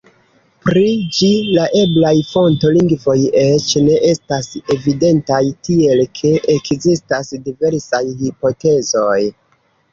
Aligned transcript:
Pri 0.67 0.85
ĝi 1.17 1.27
la 1.57 1.65
eblaj 1.81 2.13
fonto-lingvoj 2.29 3.17
eĉ 3.43 3.69
ne 3.89 3.99
estas 4.13 4.51
evidentaj, 4.77 5.43
tiel 5.69 6.03
ke 6.23 6.35
ekzistas 6.57 7.33
diversaj 7.49 8.05
hipotezoj. 8.27 9.19